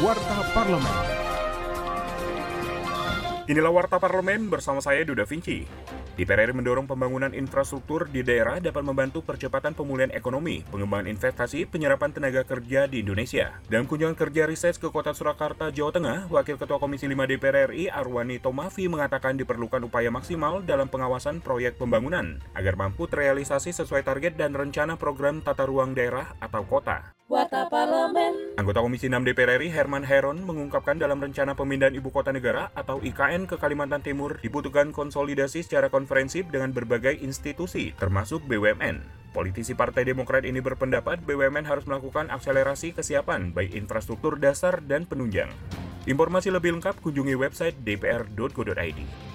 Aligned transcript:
Warta 0.00 0.40
Parlemen. 0.56 0.96
Inilah 3.52 3.68
Warta 3.68 4.00
Parlemen 4.00 4.48
bersama 4.48 4.80
saya 4.80 5.04
Duda 5.04 5.28
Vinci. 5.28 5.68
DPR 6.16 6.48
RI 6.48 6.56
mendorong 6.56 6.88
pembangunan 6.88 7.28
infrastruktur 7.36 8.08
di 8.08 8.24
daerah 8.24 8.64
dapat 8.64 8.80
membantu 8.80 9.20
percepatan 9.20 9.76
pemulihan 9.76 10.08
ekonomi, 10.16 10.64
pengembangan 10.72 11.04
investasi, 11.04 11.68
penyerapan 11.68 12.16
tenaga 12.16 12.48
kerja 12.48 12.88
di 12.88 13.04
Indonesia. 13.04 13.60
Dalam 13.68 13.84
kunjungan 13.84 14.16
kerja 14.16 14.48
riset 14.48 14.80
ke 14.80 14.88
kota 14.88 15.12
Surakarta, 15.12 15.68
Jawa 15.68 15.92
Tengah, 15.92 16.18
Wakil 16.32 16.56
Ketua 16.56 16.80
Komisi 16.80 17.04
5 17.04 17.20
DPR 17.36 17.68
RI 17.68 17.92
Arwani 17.92 18.40
Tomafi 18.40 18.88
mengatakan 18.88 19.36
diperlukan 19.36 19.84
upaya 19.84 20.08
maksimal 20.08 20.64
dalam 20.64 20.88
pengawasan 20.88 21.44
proyek 21.44 21.76
pembangunan 21.76 22.40
agar 22.56 22.72
mampu 22.72 23.04
terrealisasi 23.04 23.76
sesuai 23.76 24.00
target 24.00 24.40
dan 24.40 24.56
rencana 24.56 24.96
program 24.96 25.44
tata 25.44 25.68
ruang 25.68 25.92
daerah 25.92 26.32
atau 26.40 26.64
kota. 26.64 27.19
Parlemen. 27.30 28.58
Anggota 28.58 28.82
Komisi 28.82 29.06
6 29.06 29.22
DPR 29.22 29.62
RI 29.62 29.70
Herman 29.70 30.02
Heron 30.02 30.42
mengungkapkan 30.42 30.98
dalam 30.98 31.22
rencana 31.22 31.54
pemindahan 31.54 31.94
ibu 31.94 32.10
kota 32.10 32.34
negara 32.34 32.74
atau 32.74 32.98
IKN 32.98 33.46
ke 33.46 33.54
Kalimantan 33.54 34.02
Timur 34.02 34.42
dibutuhkan 34.42 34.90
konsolidasi 34.90 35.62
secara 35.62 35.94
konferensif 35.94 36.50
dengan 36.50 36.74
berbagai 36.74 37.22
institusi, 37.22 37.94
termasuk 37.94 38.42
BUMN. 38.50 39.06
Politisi 39.30 39.78
Partai 39.78 40.10
Demokrat 40.10 40.42
ini 40.42 40.58
berpendapat 40.58 41.22
BUMN 41.22 41.70
harus 41.70 41.86
melakukan 41.86 42.34
akselerasi 42.34 42.98
kesiapan 42.98 43.54
baik 43.54 43.78
infrastruktur 43.78 44.34
dasar 44.42 44.82
dan 44.82 45.06
penunjang. 45.06 45.54
Informasi 46.10 46.50
lebih 46.50 46.82
lengkap 46.82 46.98
kunjungi 46.98 47.38
website 47.38 47.78
dpr.go.id. 47.86 49.29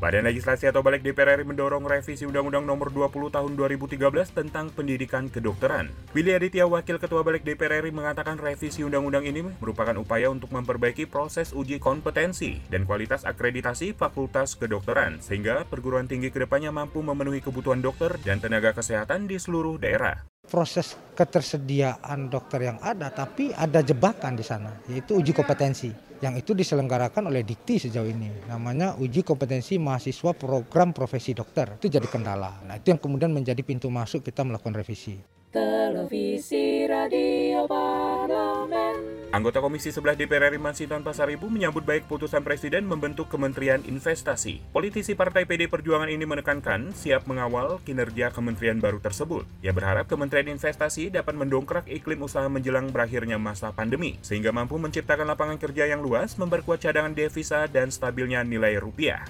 Badan 0.00 0.24
Legislasi 0.24 0.64
atau 0.64 0.80
Balik 0.80 1.04
DPR 1.04 1.36
RI 1.36 1.44
mendorong 1.44 1.84
revisi 1.84 2.24
Undang-Undang 2.24 2.64
Nomor 2.64 2.88
20 2.88 3.36
Tahun 3.36 3.52
2013 3.52 4.00
tentang 4.32 4.72
Pendidikan 4.72 5.28
Kedokteran. 5.28 5.92
Willy 6.16 6.32
Aditya, 6.32 6.64
Wakil 6.64 6.96
Ketua 6.96 7.20
Balik 7.20 7.44
DPR 7.44 7.84
RI 7.84 7.92
mengatakan 7.92 8.40
revisi 8.40 8.80
undang-undang 8.80 9.28
ini 9.28 9.44
merupakan 9.60 9.92
upaya 10.00 10.32
untuk 10.32 10.56
memperbaiki 10.56 11.04
proses 11.04 11.52
uji 11.52 11.76
kompetensi 11.76 12.64
dan 12.72 12.88
kualitas 12.88 13.28
akreditasi 13.28 13.92
Fakultas 13.92 14.56
Kedokteran 14.56 15.20
sehingga 15.20 15.68
perguruan 15.68 16.08
tinggi 16.08 16.32
ke 16.32 16.48
depannya 16.48 16.72
mampu 16.72 17.04
memenuhi 17.04 17.44
kebutuhan 17.44 17.84
dokter 17.84 18.16
dan 18.24 18.40
tenaga 18.40 18.72
kesehatan 18.72 19.28
di 19.28 19.36
seluruh 19.36 19.76
daerah 19.76 20.24
proses 20.50 20.98
ketersediaan 21.14 22.26
dokter 22.26 22.66
yang 22.66 22.82
ada, 22.82 23.14
tapi 23.14 23.54
ada 23.54 23.78
jebakan 23.86 24.34
di 24.34 24.42
sana, 24.42 24.74
yaitu 24.90 25.14
uji 25.14 25.30
kompetensi. 25.30 25.94
Yang 26.20 26.44
itu 26.44 26.52
diselenggarakan 26.52 27.32
oleh 27.32 27.40
Dikti 27.40 27.88
sejauh 27.88 28.04
ini. 28.04 28.28
Namanya 28.44 28.92
uji 29.00 29.24
kompetensi 29.24 29.80
mahasiswa 29.80 30.36
program 30.36 30.92
profesi 30.92 31.32
dokter. 31.32 31.80
Itu 31.80 31.88
jadi 31.88 32.04
kendala. 32.04 32.60
Nah 32.68 32.76
itu 32.76 32.92
yang 32.92 33.00
kemudian 33.00 33.32
menjadi 33.32 33.64
pintu 33.64 33.88
masuk 33.88 34.20
kita 34.20 34.44
melakukan 34.44 34.76
revisi. 34.76 35.39
Televisi 35.50 36.86
Radio 36.86 37.66
Parlemen. 37.66 39.26
Anggota 39.34 39.58
Komisi 39.58 39.90
11 39.90 40.14
DPR 40.14 40.46
RI 40.46 40.62
Mansitan 40.62 41.02
Pasaribu 41.02 41.50
menyambut 41.50 41.82
baik 41.82 42.06
putusan 42.06 42.46
Presiden 42.46 42.86
membentuk 42.86 43.26
Kementerian 43.26 43.82
Investasi. 43.82 44.62
Politisi 44.70 45.18
Partai 45.18 45.50
PD 45.50 45.66
Perjuangan 45.66 46.06
ini 46.06 46.22
menekankan 46.22 46.94
siap 46.94 47.26
mengawal 47.26 47.82
kinerja 47.82 48.30
kementerian 48.30 48.78
baru 48.78 49.02
tersebut. 49.02 49.42
Ia 49.66 49.74
berharap 49.74 50.06
Kementerian 50.06 50.54
Investasi 50.54 51.10
dapat 51.10 51.34
mendongkrak 51.34 51.90
iklim 51.90 52.22
usaha 52.22 52.46
menjelang 52.46 52.94
berakhirnya 52.94 53.34
masa 53.34 53.74
pandemi, 53.74 54.22
sehingga 54.22 54.54
mampu 54.54 54.78
menciptakan 54.78 55.26
lapangan 55.34 55.58
kerja 55.58 55.90
yang 55.90 55.98
luas, 55.98 56.38
memperkuat 56.38 56.78
cadangan 56.78 57.10
devisa, 57.10 57.66
dan 57.66 57.90
stabilnya 57.90 58.46
nilai 58.46 58.78
rupiah. 58.78 59.26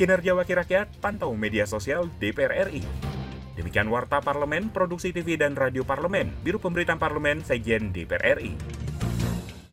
Kinerja 0.00 0.32
Wakil 0.32 0.64
Rakyat, 0.64 0.96
pantau 1.04 1.36
media 1.36 1.68
sosial 1.68 2.08
DPR 2.16 2.72
RI. 2.72 3.07
Demikian 3.58 3.90
Warta 3.90 4.22
Parlemen, 4.22 4.70
Produksi 4.70 5.10
TV 5.10 5.34
dan 5.34 5.58
Radio 5.58 5.82
Parlemen, 5.82 6.30
Biro 6.46 6.62
Pemberitaan 6.62 7.02
Parlemen, 7.02 7.42
Sejen 7.42 7.90
DPR 7.90 8.38
RI. 8.38 8.87